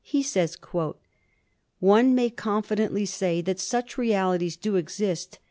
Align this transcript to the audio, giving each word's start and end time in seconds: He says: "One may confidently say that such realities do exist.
He 0.03 0.23
says: 0.23 0.57
"One 1.79 2.15
may 2.15 2.31
confidently 2.31 3.05
say 3.05 3.39
that 3.41 3.59
such 3.59 3.99
realities 3.99 4.57
do 4.57 4.75
exist. 4.75 5.37